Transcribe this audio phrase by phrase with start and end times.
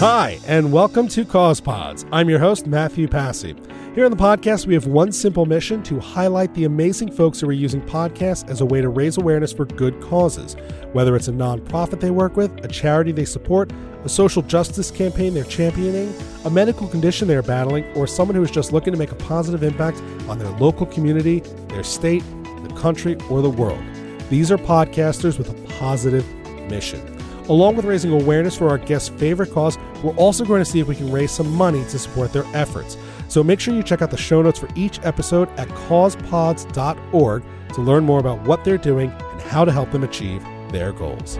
[0.00, 2.06] Hi, and welcome to Cause Pods.
[2.12, 3.56] I'm your host, Matthew Passy.
[3.96, 7.48] Here on the podcast, we have one simple mission to highlight the amazing folks who
[7.48, 10.54] are using podcasts as a way to raise awareness for good causes.
[10.92, 13.72] Whether it's a nonprofit they work with, a charity they support,
[14.04, 18.52] a social justice campaign they're championing, a medical condition they're battling, or someone who is
[18.52, 21.40] just looking to make a positive impact on their local community,
[21.70, 23.82] their state, the country, or the world.
[24.30, 26.24] These are podcasters with a positive
[26.70, 27.17] mission.
[27.48, 30.86] Along with raising awareness for our guests' favorite cause, we're also going to see if
[30.86, 32.98] we can raise some money to support their efforts.
[33.28, 37.80] So make sure you check out the show notes for each episode at causepods.org to
[37.80, 41.36] learn more about what they're doing and how to help them achieve their goals.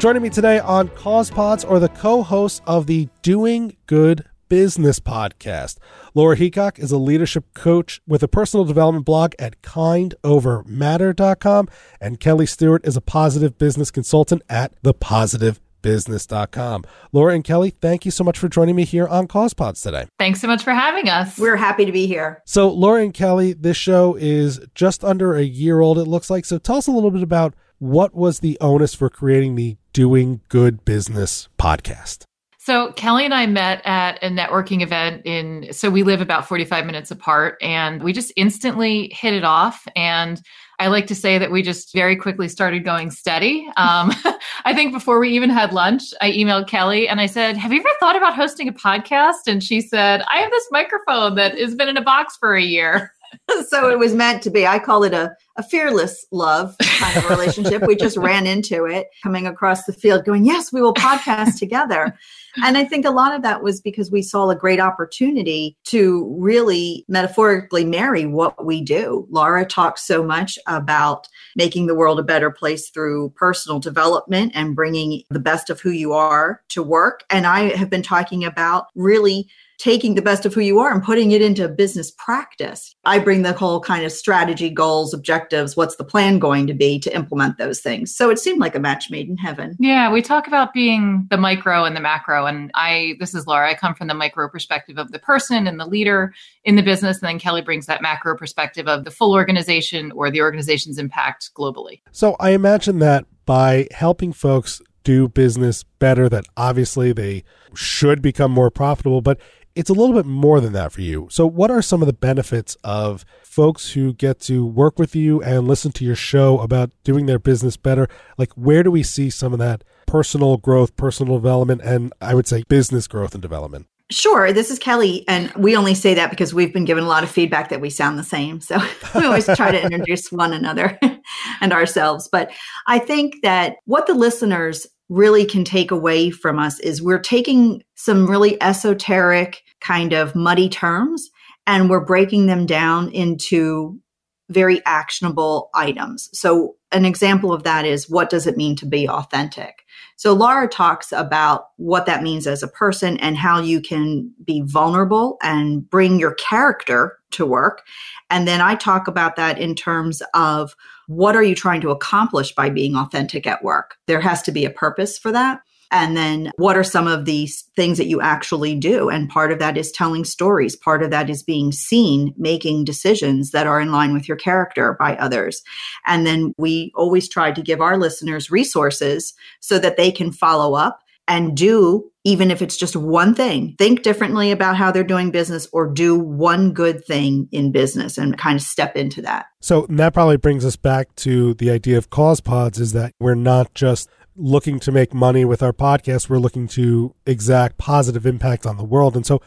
[0.00, 5.00] Joining me today on Cause Pods are the co hosts of the Doing Good Business
[5.00, 5.78] podcast.
[6.14, 11.68] Laura Heacock is a leadership coach with a personal development blog at kindovermatter.com,
[12.00, 16.84] and Kelly Stewart is a positive business consultant at thepositivebusiness.com.
[17.12, 20.06] Laura and Kelly, thank you so much for joining me here on Cause Pods today.
[20.18, 21.38] Thanks so much for having us.
[21.38, 22.42] We're happy to be here.
[22.44, 26.44] So, Laura and Kelly, this show is just under a year old, it looks like.
[26.44, 30.40] So, tell us a little bit about what was the onus for creating the Doing
[30.48, 32.24] Good Business podcast?
[32.70, 36.86] So Kelly and I met at a networking event in so we live about 45
[36.86, 40.40] minutes apart and we just instantly hit it off and
[40.78, 43.68] I like to say that we just very quickly started going steady.
[43.76, 44.12] Um,
[44.64, 47.80] I think before we even had lunch, I emailed Kelly and I said, Have you
[47.80, 49.48] ever thought about hosting a podcast?
[49.48, 52.62] And she said, I have this microphone that has been in a box for a
[52.62, 53.12] year.
[53.66, 54.66] so it was meant to be.
[54.66, 57.82] I call it a, a fearless love kind of relationship.
[57.86, 62.16] we just ran into it coming across the field, going, Yes, we will podcast together.
[62.64, 66.34] And I think a lot of that was because we saw a great opportunity to
[66.36, 69.24] really metaphorically marry what we do.
[69.30, 74.74] Laura talks so much about making the world a better place through personal development and
[74.74, 77.22] bringing the best of who you are to work.
[77.30, 79.48] And I have been talking about really
[79.80, 82.94] taking the best of who you are and putting it into business practice.
[83.06, 85.39] I bring the whole kind of strategy, goals, objectives,
[85.74, 88.14] what's the plan going to be to implement those things.
[88.14, 89.76] So it seemed like a match made in heaven.
[89.78, 92.46] Yeah, we talk about being the micro and the macro.
[92.46, 95.78] And I, this is Laura, I come from the micro perspective of the person and
[95.78, 96.32] the leader
[96.64, 97.20] in the business.
[97.20, 101.50] And then Kelly brings that macro perspective of the full organization or the organization's impact
[101.54, 102.00] globally.
[102.12, 107.42] So I imagine that by helping folks do business better, that obviously they
[107.74, 109.40] should become more profitable, but
[109.74, 111.28] it's a little bit more than that for you.
[111.30, 115.42] So, what are some of the benefits of folks who get to work with you
[115.42, 118.08] and listen to your show about doing their business better?
[118.36, 122.46] Like, where do we see some of that personal growth, personal development, and I would
[122.46, 123.86] say business growth and development?
[124.10, 124.52] Sure.
[124.52, 125.24] This is Kelly.
[125.28, 127.90] And we only say that because we've been given a lot of feedback that we
[127.90, 128.60] sound the same.
[128.60, 128.76] So
[129.14, 130.98] we always try to introduce one another
[131.60, 132.28] and ourselves.
[132.30, 132.50] But
[132.88, 137.82] I think that what the listeners really can take away from us is we're taking
[137.96, 141.28] some really esoteric kind of muddy terms
[141.66, 144.00] and we're breaking them down into
[144.48, 146.30] very actionable items.
[146.32, 149.82] So an example of that is what does it mean to be authentic?
[150.16, 154.62] So Laura talks about what that means as a person and how you can be
[154.64, 157.82] vulnerable and bring your character to work.
[158.28, 160.74] And then I talk about that in terms of
[161.10, 163.96] what are you trying to accomplish by being authentic at work?
[164.06, 165.60] There has to be a purpose for that.
[165.90, 169.08] And then what are some of these things that you actually do?
[169.08, 170.76] And part of that is telling stories.
[170.76, 174.96] Part of that is being seen, making decisions that are in line with your character
[175.00, 175.64] by others.
[176.06, 180.76] And then we always try to give our listeners resources so that they can follow
[180.76, 185.30] up and do even if it's just one thing think differently about how they're doing
[185.30, 189.86] business or do one good thing in business and kind of step into that so
[189.88, 193.72] that probably brings us back to the idea of cause pods is that we're not
[193.72, 194.10] just
[194.40, 196.28] looking to make money with our podcast.
[196.28, 199.14] We're looking to exact positive impact on the world.
[199.14, 199.40] And so,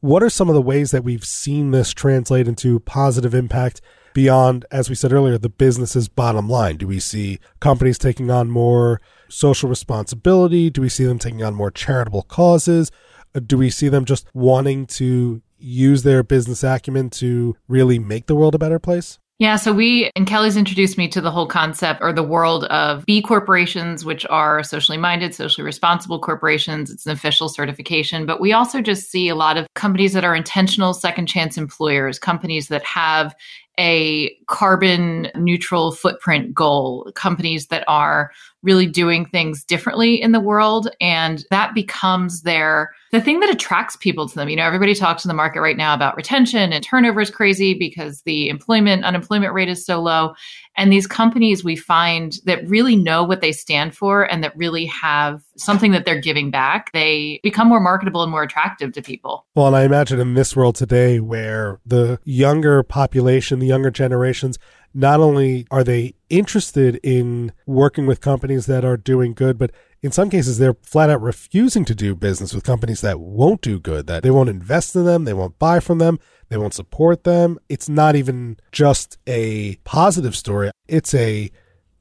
[0.00, 3.80] what are some of the ways that we've seen this translate into positive impact
[4.14, 6.76] beyond, as we said earlier, the business's bottom line?
[6.76, 10.70] Do we see companies taking on more social responsibility?
[10.70, 12.90] Do we see them taking on more charitable causes?
[13.34, 18.26] Uh, do we see them just wanting to use their business acumen to really make
[18.26, 19.18] the world a better place?
[19.40, 23.06] Yeah, so we and Kelly's introduced me to the whole concept or the world of
[23.06, 26.90] B corporations, which are socially minded, socially responsible corporations.
[26.90, 30.36] It's an official certification, but we also just see a lot of companies that are
[30.36, 33.34] intentional second chance employers, companies that have
[33.80, 38.30] a carbon neutral footprint goal, companies that are
[38.62, 40.88] really doing things differently in the world.
[41.00, 44.48] And that becomes their the thing that attracts people to them.
[44.48, 47.74] You know, everybody talks in the market right now about retention and turnover is crazy
[47.74, 50.34] because the employment unemployment rate is so low.
[50.76, 54.86] And these companies we find that really know what they stand for and that really
[54.86, 59.46] have something that they're giving back, they become more marketable and more attractive to people.
[59.56, 64.58] Well, and I imagine in this world today where the younger population, the younger generations,
[64.94, 69.72] not only are they interested in working with companies that are doing good, but
[70.02, 73.78] in some cases they're flat out refusing to do business with companies that won't do
[73.78, 76.18] good, that they won't invest in them, they won't buy from them,
[76.48, 77.58] they won't support them.
[77.68, 81.50] It's not even just a positive story, it's a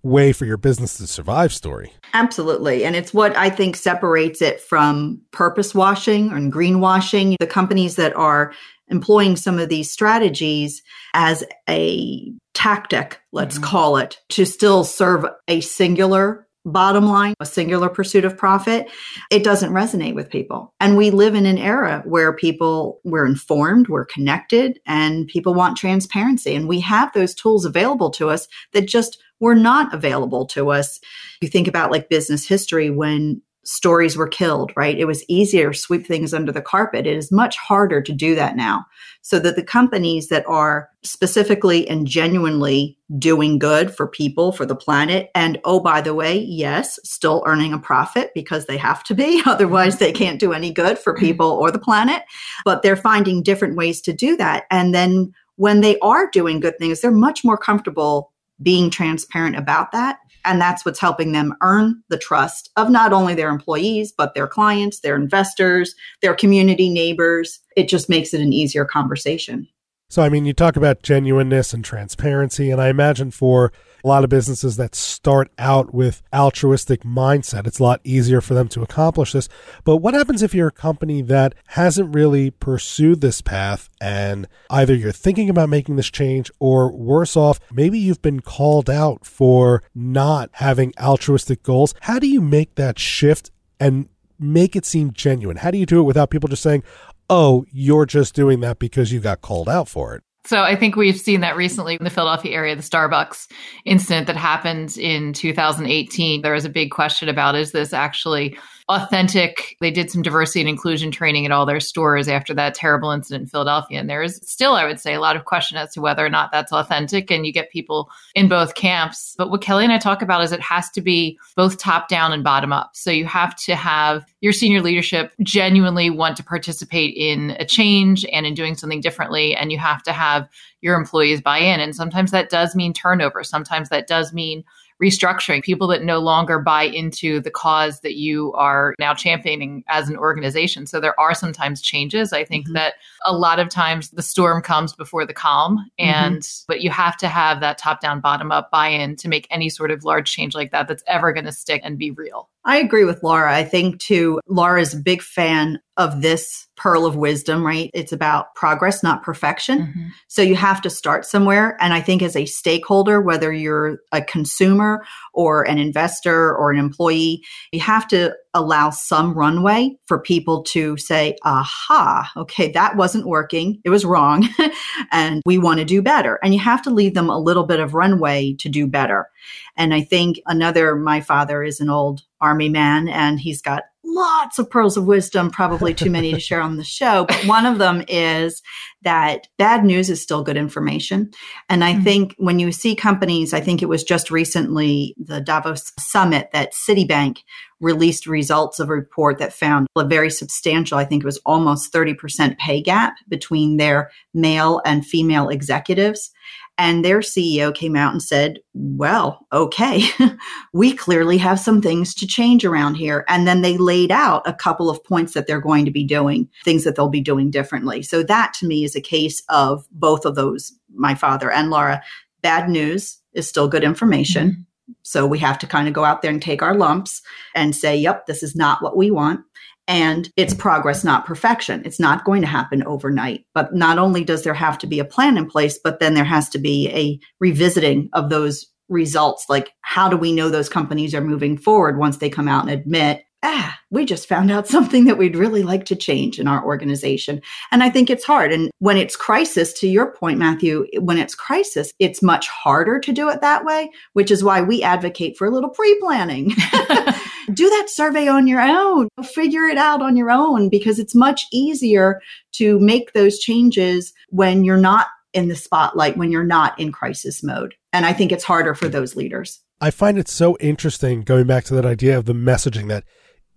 [0.02, 1.92] way for your business to survive story.
[2.14, 2.86] Absolutely.
[2.86, 7.36] And it's what I think separates it from purpose washing and greenwashing.
[7.40, 8.54] The companies that are
[8.88, 10.82] employing some of these strategies
[11.14, 13.64] as a tactic, let's mm-hmm.
[13.64, 18.92] call it, to still serve a singular bottom line, a singular pursuit of profit,
[19.32, 20.74] it doesn't resonate with people.
[20.82, 25.78] And we live in an era where people, we're informed, we're connected, and people want
[25.78, 26.54] transparency.
[26.54, 31.00] And we have those tools available to us that just were not available to us.
[31.40, 34.98] You think about like business history when stories were killed, right?
[34.98, 37.06] It was easier to sweep things under the carpet.
[37.06, 38.86] It is much harder to do that now.
[39.22, 44.76] So that the companies that are specifically and genuinely doing good for people, for the
[44.76, 49.14] planet, and oh, by the way, yes, still earning a profit because they have to
[49.14, 49.42] be.
[49.46, 51.26] Otherwise, they can't do any good for mm-hmm.
[51.26, 52.24] people or the planet.
[52.66, 54.64] But they're finding different ways to do that.
[54.72, 58.32] And then when they are doing good things, they're much more comfortable
[58.62, 60.18] being transparent about that
[60.50, 64.48] and that's what's helping them earn the trust of not only their employees, but their
[64.48, 65.94] clients, their investors,
[66.24, 67.60] their community neighbors.
[67.78, 69.68] It just makes it an easier conversation.
[70.12, 73.72] So, I mean, you talk about genuineness and transparency, and I imagine for
[74.04, 78.56] a lot of businesses that start out with altruistic mindset, it's a lot easier for
[78.56, 79.48] them to accomplish this.
[79.84, 84.96] But what happens if you're a company that hasn't really pursued this path and either
[84.96, 89.84] you're thinking about making this change or worse off, maybe you've been called out for
[89.94, 91.94] not having altruistic goals?
[92.02, 94.10] How do you make that shift and
[94.40, 95.58] make it seem genuine?
[95.58, 96.84] How do you do it without people just saying,
[97.30, 100.24] oh, you're just doing that because you got called out for it.
[100.46, 103.52] So I think we've seen that recently in the Philadelphia area, the Starbucks
[103.86, 106.42] incident that happened in 2018.
[106.42, 108.58] There was a big question about is this actually
[108.90, 109.78] authentic.
[109.80, 113.44] They did some diversity and inclusion training at all their stores after that terrible incident
[113.44, 114.00] in Philadelphia.
[114.00, 116.30] And there is still, I would say, a lot of question as to whether or
[116.30, 117.30] not that's authentic.
[117.30, 119.36] And you get people in both camps.
[119.38, 122.34] But what Kelly and I talk about is it has to be both top down
[122.34, 122.92] and bottom up.
[122.96, 128.26] So you have to have your senior leadership genuinely want to participate in a change
[128.34, 129.56] and in doing something differently.
[129.56, 130.50] And you have to have
[130.82, 131.80] your employees buy in.
[131.80, 133.44] And sometimes that does mean turnover.
[133.44, 134.64] Sometimes that does mean
[135.02, 140.10] restructuring, people that no longer buy into the cause that you are now championing as
[140.10, 140.86] an organization.
[140.86, 142.34] So there are sometimes changes.
[142.34, 142.74] I think mm-hmm.
[142.74, 146.10] that a lot of times the storm comes before the calm mm-hmm.
[146.10, 146.66] and mm-hmm.
[146.68, 149.92] but you have to have that top down bottom up buy-in to make any sort
[149.92, 152.50] of large change like that that's ever going to stick and be real.
[152.66, 153.56] I agree with Laura.
[153.56, 157.90] I think too, Laura is a big fan of this pearl of wisdom, right?
[157.94, 159.80] It's about progress, not perfection.
[159.80, 160.08] Mm-hmm.
[160.28, 161.78] So you have to start somewhere.
[161.82, 166.80] And I think as a stakeholder, whether you're a consumer or an investor or an
[166.80, 173.28] employee, you have to allow some runway for people to say, aha, okay, that wasn't
[173.28, 173.80] working.
[173.84, 174.48] It was wrong.
[175.12, 176.40] and we want to do better.
[176.44, 179.30] And you have to leave them a little bit of runway to do better.
[179.78, 184.58] And I think another, my father is an old army man and he's got lots
[184.58, 187.26] of pearls of wisdom, probably too many to share on the show.
[187.26, 188.62] But one of them is
[189.04, 191.32] that bad news is still good information.
[191.70, 192.04] And I mm-hmm.
[192.04, 196.74] think when you see companies, I think it was just recently the Davos summit that
[196.74, 197.40] Citibank
[197.80, 201.94] released results of a report that found a very substantial, I think it was almost
[201.94, 206.32] 30% pay gap between their male and female executives.
[206.80, 210.02] And their CEO came out and said, Well, okay,
[210.74, 213.26] we clearly have some things to change around here.
[213.28, 216.48] And then they laid out a couple of points that they're going to be doing,
[216.64, 218.02] things that they'll be doing differently.
[218.02, 222.02] So that to me is a case of both of those, my father and Laura.
[222.42, 224.50] Bad news is still good information.
[224.50, 224.62] Mm-hmm.
[225.04, 227.22] So we have to kind of go out there and take our lumps
[227.56, 229.42] and say, Yep, this is not what we want
[229.90, 231.82] and it's progress, not perfection.
[231.84, 233.46] It's not going to happen overnight.
[233.56, 236.24] But not only does there have to be a plan in place, but then there
[236.24, 239.48] has to be a revisiting of those results.
[239.50, 242.72] Like, how do we know those companies are moving forward once they come out and
[242.72, 246.64] admit ah, we just found out something that we'd really like to change in our
[246.64, 247.42] organization.
[247.72, 248.52] And I think it's hard.
[248.52, 253.12] And when it's crisis, to your point, Matthew, when it's crisis, it's much harder to
[253.12, 256.50] do it that way, which is why we advocate for a little pre planning.
[257.54, 261.46] do that survey on your own, figure it out on your own, because it's much
[261.52, 262.22] easier
[262.54, 267.44] to make those changes when you're not in the spotlight, when you're not in crisis
[267.44, 267.76] mode.
[267.94, 269.60] And I think it's harder for those leaders.
[269.82, 273.06] I find it so interesting going back to that idea of the messaging that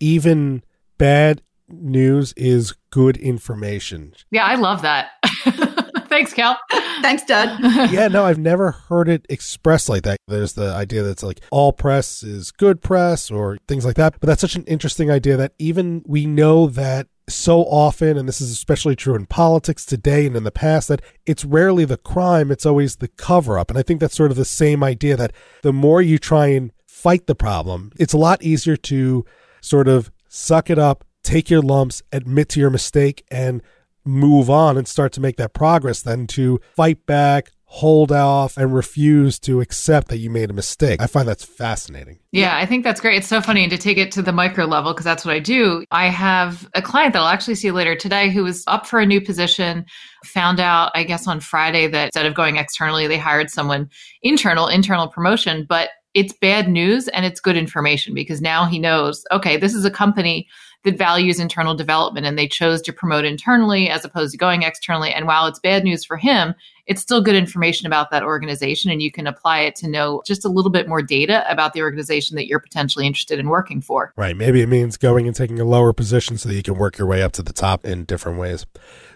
[0.03, 0.65] even
[0.99, 4.13] bad news is good information.
[4.31, 5.13] Yeah, I love that.
[6.09, 6.59] Thanks, Cal.
[7.01, 7.59] Thanks, Dud.
[7.91, 10.19] yeah, no, I've never heard it expressed like that.
[10.29, 14.21] There's the idea that's like all press is good press or things like that.
[14.21, 18.41] But that's such an interesting idea that even we know that so often, and this
[18.43, 22.51] is especially true in politics today and in the past, that it's rarely the crime,
[22.51, 23.71] it's always the cover up.
[23.71, 25.33] And I think that's sort of the same idea that
[25.63, 29.25] the more you try and fight the problem, it's a lot easier to
[29.63, 33.63] sort of suck it up, take your lumps, admit to your mistake, and
[34.05, 38.75] move on and start to make that progress than to fight back, hold off and
[38.75, 41.01] refuse to accept that you made a mistake.
[41.01, 42.19] I find that's fascinating.
[42.31, 43.17] Yeah, I think that's great.
[43.17, 43.63] It's so funny.
[43.63, 46.69] And to take it to the micro level, because that's what I do, I have
[46.75, 49.87] a client that I'll actually see later today who was up for a new position,
[50.25, 53.89] found out, I guess, on Friday that instead of going externally, they hired someone
[54.21, 55.65] internal, internal promotion.
[55.67, 59.85] But it's bad news and it's good information because now he knows, okay, this is
[59.85, 60.49] a company
[60.85, 65.13] that values internal development and they chose to promote internally as opposed to going externally.
[65.13, 66.55] And while it's bad news for him,
[66.87, 70.45] it's still good information about that organization and you can apply it to know just
[70.45, 74.13] a little bit more data about the organization that you're potentially interested in working for.
[74.17, 74.37] Right.
[74.37, 77.07] Maybe it means going and taking a lower position so that you can work your
[77.07, 78.67] way up to the top in different ways.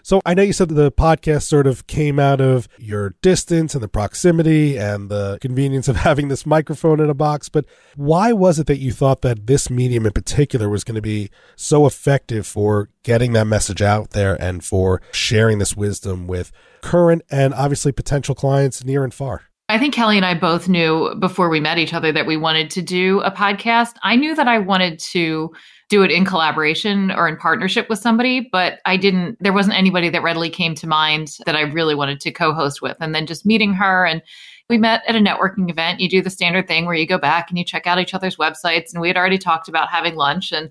[0.07, 3.73] So I know you said that the podcast sort of came out of your distance
[3.73, 7.65] and the proximity and the convenience of having this microphone in a box, but
[7.97, 11.29] why was it that you thought that this medium in particular was going to be
[11.57, 17.21] so effective for getting that message out there and for sharing this wisdom with current
[17.29, 19.41] and obviously potential clients near and far?
[19.67, 22.69] I think Kelly and I both knew before we met each other that we wanted
[22.69, 23.95] to do a podcast.
[24.01, 25.51] I knew that I wanted to
[25.89, 30.09] do it in collaboration or in partnership with somebody, but I didn't, there wasn't anybody
[30.09, 32.97] that readily came to mind that I really wanted to co host with.
[32.99, 34.21] And then just meeting her and
[34.69, 36.01] we met at a networking event.
[36.01, 38.35] You do the standard thing where you go back and you check out each other's
[38.35, 38.91] websites.
[38.91, 40.51] And we had already talked about having lunch.
[40.51, 40.69] And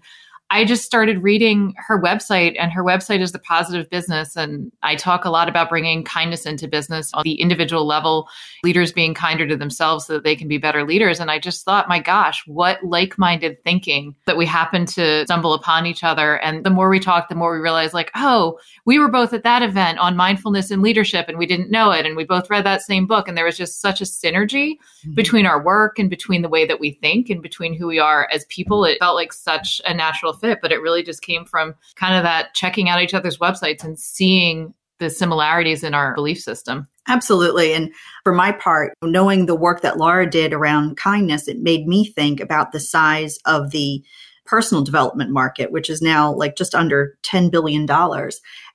[0.50, 4.36] I just started reading her website, and her website is the positive business.
[4.36, 8.28] And I talk a lot about bringing kindness into business on the individual level,
[8.62, 11.18] leaders being kinder to themselves so that they can be better leaders.
[11.18, 15.52] And I just thought, my gosh, what like minded thinking that we happen to stumble
[15.52, 16.36] upon each other.
[16.36, 19.42] And the more we talk, the more we realize, like, oh, we were both at
[19.42, 22.06] that event on mindfulness and leadership, and we didn't know it.
[22.06, 23.26] And we both read that same book.
[23.26, 25.14] And there was just such a synergy mm-hmm.
[25.14, 28.28] between our work and between the way that we think and between who we are
[28.32, 28.84] as people.
[28.84, 32.22] It felt like such a natural fit, but it really just came from kind of
[32.22, 36.88] that checking out each other's websites and seeing the similarities in our belief system.
[37.08, 37.72] Absolutely.
[37.72, 37.92] And
[38.24, 42.40] for my part, knowing the work that Laura did around kindness, it made me think
[42.40, 44.02] about the size of the
[44.44, 47.86] personal development market, which is now like just under $10 billion.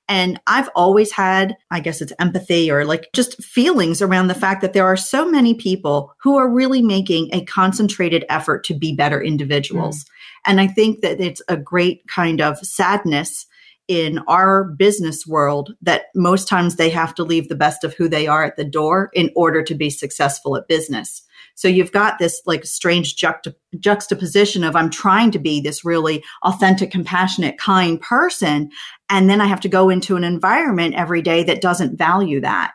[0.08, 4.60] And I've always had, I guess it's empathy or like just feelings around the fact
[4.60, 8.94] that there are so many people who are really making a concentrated effort to be
[8.94, 10.04] better individuals.
[10.04, 10.08] Mm.
[10.46, 13.46] And I think that it's a great kind of sadness
[13.88, 18.08] in our business world that most times they have to leave the best of who
[18.08, 21.22] they are at the door in order to be successful at business.
[21.54, 26.24] So you've got this like strange juxta- juxtaposition of I'm trying to be this really
[26.42, 28.70] authentic, compassionate, kind person.
[29.10, 32.72] And then I have to go into an environment every day that doesn't value that.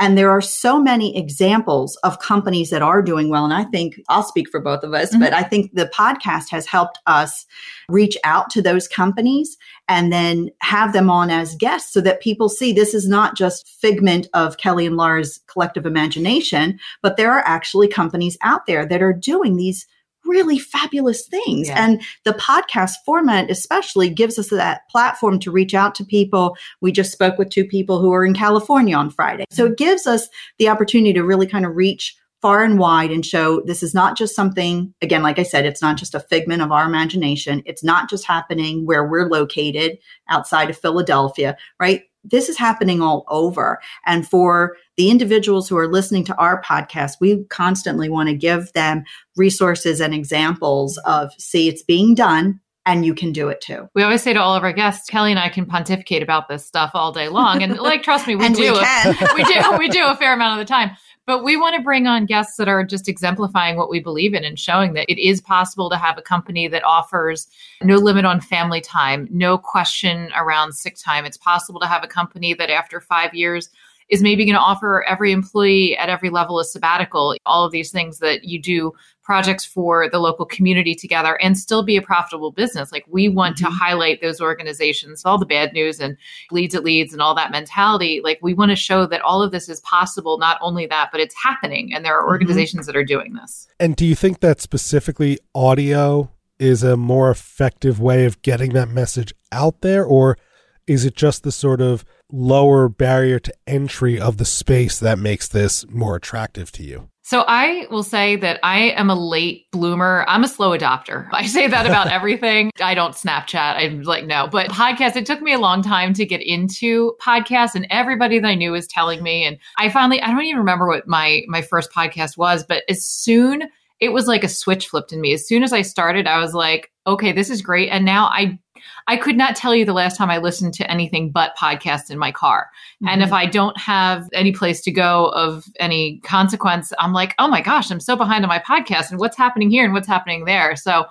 [0.00, 3.44] And there are so many examples of companies that are doing well.
[3.44, 5.20] And I think I'll speak for both of us, mm-hmm.
[5.20, 7.46] but I think the podcast has helped us
[7.88, 9.56] reach out to those companies
[9.88, 13.68] and then have them on as guests so that people see this is not just
[13.68, 19.02] figment of Kelly and Laura's collective imagination, but there are actually companies out there that
[19.02, 19.86] are doing these
[20.26, 21.68] really fabulous things.
[21.68, 21.84] Yeah.
[21.84, 26.56] And the podcast format, especially, gives us that platform to reach out to people.
[26.80, 29.44] We just spoke with two people who are in California on Friday.
[29.50, 30.28] So it gives us
[30.58, 34.18] the opportunity to really kind of reach far and wide and show this is not
[34.18, 37.62] just something, again, like I said, it's not just a figment of our imagination.
[37.64, 39.96] It's not just happening where we're located
[40.28, 42.02] outside of Philadelphia, right?
[42.24, 43.80] This is happening all over.
[44.06, 48.72] And for the individuals who are listening to our podcast, we constantly want to give
[48.72, 49.04] them
[49.36, 53.88] resources and examples of, see, it's being done and you can do it too.
[53.94, 56.66] We always say to all of our guests, Kelly and I can pontificate about this
[56.66, 57.62] stuff all day long.
[57.62, 58.74] And like, trust me, we do.
[58.74, 59.78] We, we do.
[59.78, 60.90] We do a fair amount of the time.
[61.26, 64.44] But we want to bring on guests that are just exemplifying what we believe in
[64.44, 67.48] and showing that it is possible to have a company that offers
[67.82, 71.24] no limit on family time, no question around sick time.
[71.24, 73.70] It's possible to have a company that after five years
[74.08, 77.90] is maybe going to offer every employee at every level a sabbatical, all of these
[77.90, 78.92] things that you do
[79.24, 82.92] projects for the local community together and still be a profitable business.
[82.92, 83.64] Like we want mm-hmm.
[83.64, 86.16] to highlight those organizations, all the bad news and
[86.50, 88.20] leads it leads and all that mentality.
[88.22, 90.38] Like we want to show that all of this is possible.
[90.38, 92.32] Not only that, but it's happening and there are mm-hmm.
[92.32, 92.92] organizations mm-hmm.
[92.92, 93.66] that are doing this.
[93.80, 98.88] And do you think that specifically audio is a more effective way of getting that
[98.88, 100.38] message out there or
[100.86, 105.48] is it just the sort of lower barrier to entry of the space that makes
[105.48, 107.08] this more attractive to you?
[107.26, 110.26] So I will say that I am a late bloomer.
[110.28, 111.26] I'm a slow adopter.
[111.32, 112.70] I say that about everything.
[112.82, 113.76] I don't Snapchat.
[113.76, 117.74] I'm like, no, but podcast, it took me a long time to get into podcasts
[117.74, 119.44] and everybody that I knew was telling me.
[119.44, 123.04] And I finally, I don't even remember what my, my first podcast was, but as
[123.04, 123.64] soon
[124.00, 125.32] it was like a switch flipped in me.
[125.32, 127.88] As soon as I started, I was like, okay, this is great.
[127.88, 128.58] And now I
[129.06, 132.18] I could not tell you the last time I listened to anything but podcasts in
[132.18, 132.68] my car.
[132.96, 133.08] Mm-hmm.
[133.08, 133.34] And if mm-hmm.
[133.34, 137.90] I don't have any place to go of any consequence, I'm like, oh my gosh,
[137.90, 140.76] I'm so behind on my podcast and what's happening here and what's happening there.
[140.76, 141.06] So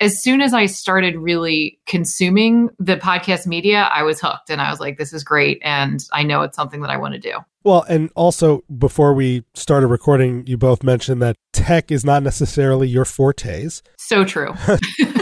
[0.00, 4.70] as soon as I started really consuming the podcast media, I was hooked and I
[4.70, 5.58] was like, this is great.
[5.62, 7.38] And I know it's something that I want to do.
[7.64, 12.88] Well, and also before we started recording, you both mentioned that tech is not necessarily
[12.88, 13.82] your fortes.
[13.96, 14.54] So true.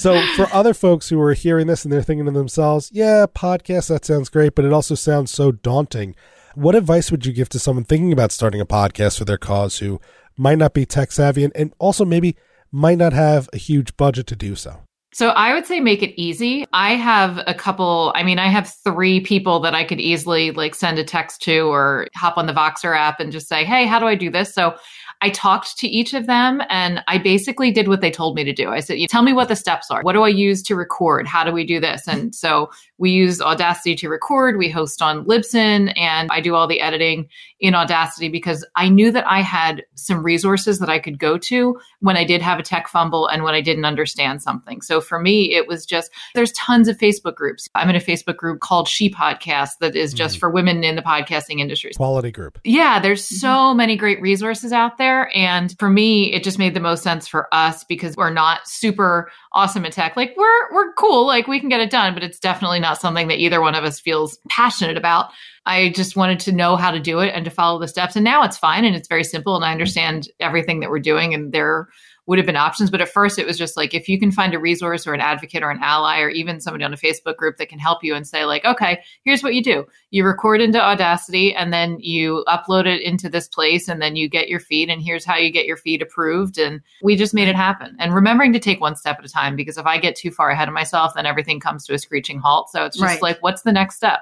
[0.00, 3.88] so for other folks who are hearing this and they're thinking to themselves, yeah, podcast,
[3.88, 6.14] that sounds great, but it also sounds so daunting.
[6.54, 9.78] What advice would you give to someone thinking about starting a podcast for their cause
[9.78, 10.00] who
[10.36, 12.36] might not be tech savvy and, and also maybe
[12.72, 14.80] might not have a huge budget to do so?
[15.12, 16.64] So I would say make it easy.
[16.72, 20.74] I have a couple, I mean, I have three people that I could easily like
[20.74, 23.98] send a text to or hop on the Voxer app and just say, Hey, how
[23.98, 24.54] do I do this?
[24.54, 24.76] So
[25.22, 28.52] I talked to each of them and I basically did what they told me to
[28.52, 28.70] do.
[28.70, 30.02] I said, you tell me what the steps are.
[30.02, 31.26] What do I use to record?
[31.26, 32.08] How do we do this?
[32.08, 34.56] And so we use Audacity to record.
[34.56, 39.10] We host on Libsyn and I do all the editing in Audacity because I knew
[39.12, 42.62] that I had some resources that I could go to when I did have a
[42.62, 44.80] tech fumble and when I didn't understand something.
[44.80, 47.68] So for me, it was just there's tons of Facebook groups.
[47.74, 50.40] I'm in a Facebook group called She Podcast that is just mm-hmm.
[50.40, 51.92] for women in the podcasting industry.
[51.96, 52.58] Quality group.
[52.64, 53.36] Yeah, there's mm-hmm.
[53.36, 55.09] so many great resources out there.
[55.34, 59.30] And for me, it just made the most sense for us because we're not super
[59.52, 60.16] awesome at tech.
[60.16, 63.28] Like we're we're cool, like we can get it done, but it's definitely not something
[63.28, 65.30] that either one of us feels passionate about.
[65.66, 68.16] I just wanted to know how to do it and to follow the steps.
[68.16, 69.56] And now it's fine and it's very simple.
[69.56, 71.34] And I understand everything that we're doing.
[71.34, 71.88] And there
[72.30, 72.92] would have been options.
[72.92, 75.20] But at first, it was just like if you can find a resource or an
[75.20, 78.14] advocate or an ally or even somebody on a Facebook group that can help you
[78.14, 82.44] and say, like, okay, here's what you do you record into Audacity and then you
[82.46, 84.90] upload it into this place and then you get your feed.
[84.90, 86.56] And here's how you get your feed approved.
[86.56, 87.96] And we just made it happen.
[87.98, 90.50] And remembering to take one step at a time because if I get too far
[90.50, 92.70] ahead of myself, then everything comes to a screeching halt.
[92.70, 93.22] So it's just right.
[93.22, 94.20] like, what's the next step?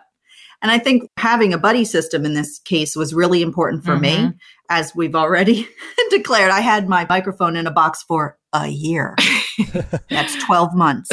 [0.61, 4.29] And I think having a buddy system in this case was really important for mm-hmm.
[4.29, 4.33] me.
[4.71, 5.66] As we've already
[6.11, 9.16] declared, I had my microphone in a box for a year.
[10.11, 11.11] That's 12 months,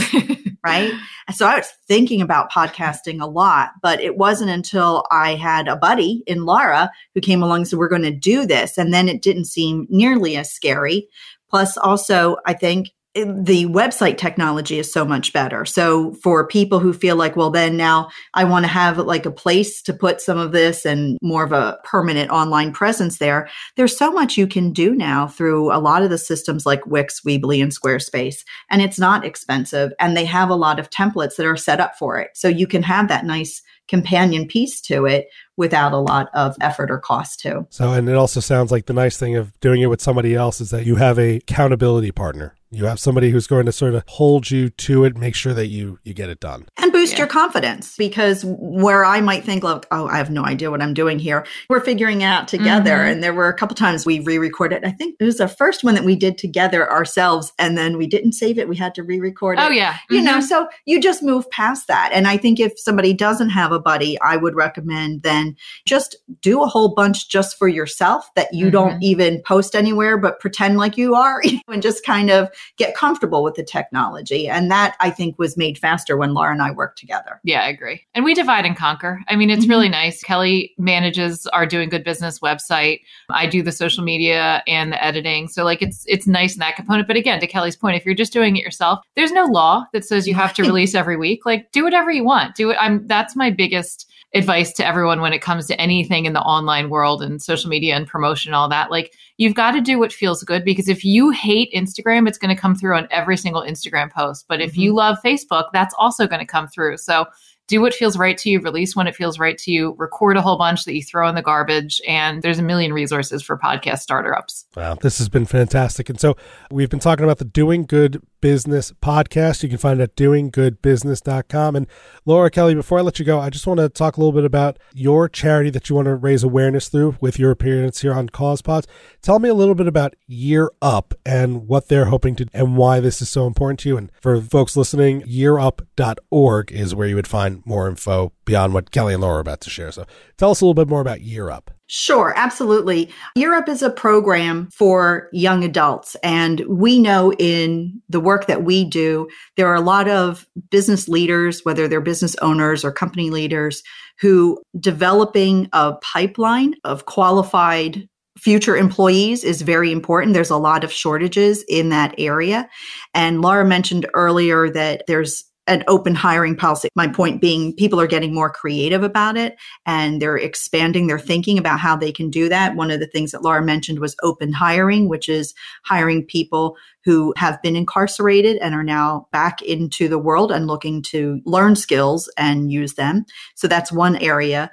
[0.64, 0.92] right?
[1.34, 5.76] So I was thinking about podcasting a lot, but it wasn't until I had a
[5.76, 8.78] buddy in Laura who came along and said, We're going to do this.
[8.78, 11.08] And then it didn't seem nearly as scary.
[11.50, 15.64] Plus, also, I think the website technology is so much better.
[15.64, 19.32] So for people who feel like, well, then now I want to have like a
[19.32, 23.98] place to put some of this and more of a permanent online presence there, there's
[23.98, 27.64] so much you can do now through a lot of the systems like Wix, Weebly,
[27.64, 28.44] and Squarespace.
[28.70, 29.94] And it's not expensive.
[29.98, 32.32] And they have a lot of templates that are set up for it.
[32.34, 36.92] So you can have that nice companion piece to it without a lot of effort
[36.92, 37.66] or cost too.
[37.70, 40.60] So, and it also sounds like the nice thing of doing it with somebody else
[40.60, 42.56] is that you have a accountability partner.
[42.76, 45.68] You have somebody who's going to sort of hold you to it, make sure that
[45.68, 46.68] you you get it done.
[46.78, 47.20] And boost yeah.
[47.20, 50.94] your confidence because where I might think like, oh, I have no idea what I'm
[50.94, 51.46] doing here.
[51.70, 52.92] We're figuring it out together.
[52.92, 53.12] Mm-hmm.
[53.12, 54.84] And there were a couple times we re-recorded.
[54.84, 58.08] I think it was the first one that we did together ourselves and then we
[58.08, 58.68] didn't save it.
[58.68, 59.62] We had to re-record it.
[59.62, 59.94] Oh yeah.
[59.94, 60.16] Mm-hmm.
[60.16, 60.42] You know, mm-hmm.
[60.42, 62.12] so you just move past that.
[62.14, 66.64] And I think if somebody doesn't have a buddy, I would recommend then just do
[66.64, 68.72] a whole bunch just for yourself that you mm-hmm.
[68.72, 73.44] don't even post anywhere, but pretend like you are and just kind of get comfortable
[73.44, 74.48] with the technology.
[74.48, 77.40] And that I think was made faster when Laura and I worked together.
[77.44, 78.02] Yeah, I agree.
[78.14, 79.22] And we divide and conquer.
[79.28, 79.72] I mean, it's mm-hmm.
[79.72, 80.22] really nice.
[80.24, 83.02] Kelly manages our Doing Good Business website.
[83.30, 85.48] I do the social media and the editing.
[85.48, 87.08] So like it's it's nice in that component.
[87.08, 90.06] But again, to Kelly's point, if you're just doing it yourself, there's no law that
[90.06, 91.46] says you have to release every week.
[91.46, 92.56] Like do whatever you want.
[92.56, 92.78] Do it.
[92.80, 96.90] I'm that's my biggest advice to everyone when it comes to anything in the online
[96.90, 98.92] world and social media and promotion, and all that.
[98.92, 102.54] Like, you've got to do what feels good because if you hate Instagram, it's going
[102.54, 104.46] to come through on every single Instagram post.
[104.48, 104.82] But if mm-hmm.
[104.82, 106.98] you love Facebook, that's also going to come through.
[106.98, 107.26] So,
[107.68, 110.42] do what feels right to you, release when it feels right to you, record a
[110.42, 112.00] whole bunch that you throw in the garbage.
[112.08, 114.66] And there's a million resources for podcast starter ups.
[114.76, 116.10] Wow, this has been fantastic.
[116.10, 116.36] And so
[116.70, 119.64] we've been talking about the Doing Good Business podcast.
[119.64, 121.76] You can find it at doinggoodbusiness.com.
[121.76, 121.88] And
[122.26, 124.46] Laura Kelly, before I let you go, I just want to talk a little bit
[124.46, 128.30] about your charity that you want to raise awareness through with your appearance here on
[128.30, 128.88] Cause Pods.
[129.24, 133.00] Tell me a little bit about Year Up and what they're hoping to and why
[133.00, 133.98] this is so important to you.
[133.98, 139.14] And for folks listening, yearup.org is where you would find more info beyond what Kelly
[139.14, 139.92] and Laura are about to share.
[139.92, 140.06] So
[140.38, 141.72] tell us a little bit more about Year Up.
[141.88, 143.10] Sure, absolutely.
[143.38, 146.16] Up is a program for young adults.
[146.24, 151.08] And we know in the work that we do, there are a lot of business
[151.08, 153.84] leaders, whether they're business owners or company leaders,
[154.20, 160.34] who developing a pipeline of qualified future employees is very important.
[160.34, 162.68] There's a lot of shortages in that area.
[163.14, 166.90] And Laura mentioned earlier that there's an open hiring policy.
[166.96, 171.58] My point being, people are getting more creative about it and they're expanding their thinking
[171.58, 172.76] about how they can do that.
[172.76, 177.34] One of the things that Laura mentioned was open hiring, which is hiring people who
[177.38, 182.30] have been incarcerated and are now back into the world and looking to learn skills
[182.38, 183.26] and use them.
[183.56, 184.72] So that's one area.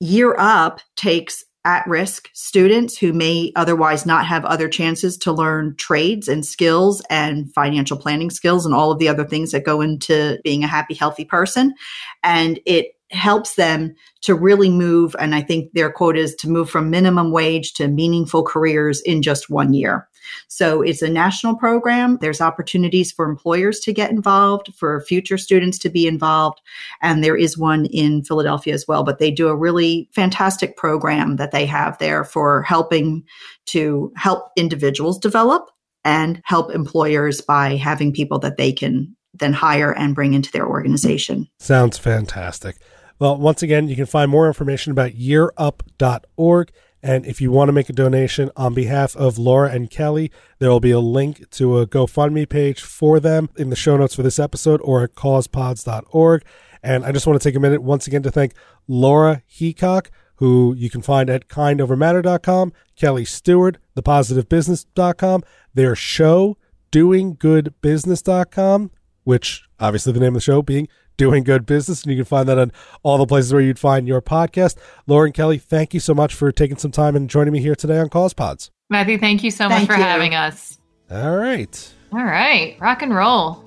[0.00, 5.74] Year Up takes at risk students who may otherwise not have other chances to learn
[5.76, 9.80] trades and skills and financial planning skills and all of the other things that go
[9.80, 11.74] into being a happy, healthy person.
[12.22, 15.16] And it helps them to really move.
[15.18, 19.22] And I think their quote is to move from minimum wage to meaningful careers in
[19.22, 20.08] just one year.
[20.48, 22.18] So it's a national program.
[22.20, 26.60] There's opportunities for employers to get involved, for future students to be involved.
[27.02, 29.02] And there is one in Philadelphia as well.
[29.02, 33.24] But they do a really fantastic program that they have there for helping
[33.66, 35.68] to help individuals develop
[36.04, 40.66] and help employers by having people that they can then hire and bring into their
[40.66, 41.48] organization.
[41.58, 42.76] Sounds fantastic.
[43.20, 47.72] Well, once again, you can find more information about yearup.org and if you want to
[47.72, 51.78] make a donation on behalf of Laura and Kelly, there will be a link to
[51.78, 56.44] a GoFundMe page for them in the show notes for this episode or at causepods.org.
[56.82, 58.52] And I just want to take a minute once again to thank
[58.86, 66.58] Laura Heacock, who you can find at kindovermatter.com, Kelly Stewart, thepositivebusiness.com, their show,
[66.92, 68.90] doinggoodbusiness.com,
[69.24, 70.88] which obviously the name of the show being
[71.20, 72.02] doing good business.
[72.02, 74.76] And you can find that on all the places where you'd find your podcast.
[75.06, 77.98] Lauren Kelly, thank you so much for taking some time and joining me here today
[77.98, 78.70] on Cause Pods.
[78.88, 80.02] Matthew, thank you so thank much for you.
[80.02, 80.78] having us.
[81.10, 81.94] All right.
[82.12, 82.78] All right.
[82.80, 83.62] Rock and roll.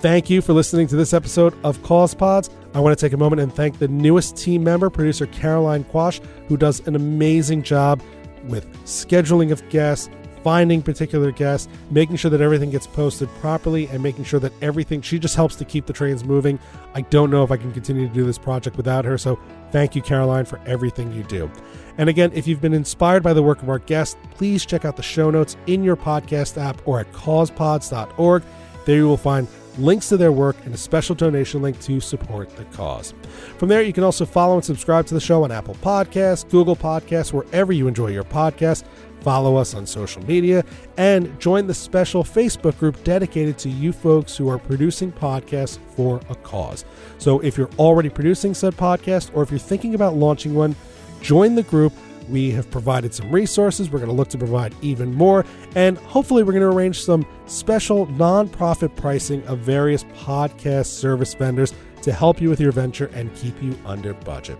[0.00, 2.50] Thank you for listening to this episode of Cause Pods.
[2.74, 6.20] I want to take a moment and thank the newest team member, producer Caroline Quash,
[6.48, 8.02] who does an amazing job
[8.48, 10.10] with scheduling of guests,
[10.46, 15.02] finding particular guests, making sure that everything gets posted properly, and making sure that everything,
[15.02, 16.56] she just helps to keep the trains moving.
[16.94, 19.40] I don't know if I can continue to do this project without her, so
[19.72, 21.50] thank you, Caroline, for everything you do.
[21.98, 24.94] And again, if you've been inspired by the work of our guests, please check out
[24.94, 28.44] the show notes in your podcast app or at causepods.org.
[28.84, 32.54] There you will find links to their work and a special donation link to support
[32.56, 33.14] the cause.
[33.58, 36.76] From there, you can also follow and subscribe to the show on Apple Podcasts, Google
[36.76, 38.84] Podcasts, wherever you enjoy your podcast
[39.26, 40.64] follow us on social media,
[40.98, 46.20] and join the special Facebook group dedicated to you folks who are producing podcasts for
[46.30, 46.84] a cause.
[47.18, 50.76] So if you're already producing said podcast or if you're thinking about launching one,
[51.22, 51.92] join the group.
[52.28, 53.90] We have provided some resources.
[53.90, 55.44] We're going to look to provide even more.
[55.74, 61.74] And hopefully, we're going to arrange some special nonprofit pricing of various podcast service vendors
[62.02, 64.56] to help you with your venture and keep you under budget.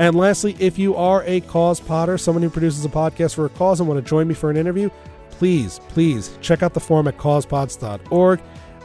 [0.00, 3.50] And lastly, if you are a cause potter, someone who produces a podcast for a
[3.50, 4.88] cause and want to join me for an interview,
[5.28, 8.40] please, please check out the form at causepods.org.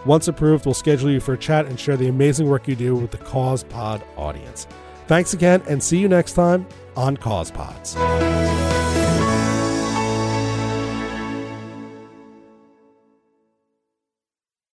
[0.06, 2.96] Once approved, we'll schedule you for a chat and share the amazing work you do
[2.96, 4.68] with the Cause Pod audience.
[5.08, 7.96] Thanks again, and see you next time on Cause Pods.